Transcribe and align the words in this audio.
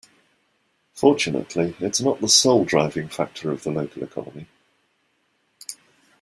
Fortunately 0.95 1.75
its 1.79 2.01
not 2.01 2.21
the 2.21 2.27
sole 2.27 2.65
driving 2.65 3.07
factor 3.07 3.51
of 3.51 3.61
the 3.61 3.69
local 3.69 4.01
economy. 4.01 4.47